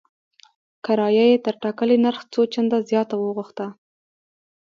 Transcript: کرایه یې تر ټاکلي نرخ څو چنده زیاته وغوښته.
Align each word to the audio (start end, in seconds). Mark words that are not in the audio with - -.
کرایه 0.85 1.25
یې 1.31 1.37
تر 1.45 1.55
ټاکلي 1.63 1.97
نرخ 2.05 2.21
څو 2.33 2.41
چنده 2.53 2.77
زیاته 2.89 3.15
وغوښته. 3.19 3.67